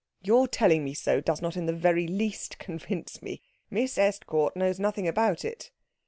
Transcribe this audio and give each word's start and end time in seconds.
"Your 0.23 0.47
telling 0.47 0.83
me 0.83 0.95
so 0.95 1.21
does 1.21 1.43
not 1.43 1.55
in 1.55 1.67
the 1.67 1.73
very 1.75 2.07
least 2.07 2.57
convince 2.57 3.21
me. 3.21 3.39
Miss 3.69 3.99
Estcourt 3.99 4.55
knows 4.55 4.79
nothing 4.79 5.07
about 5.07 5.45
it." 5.45 5.69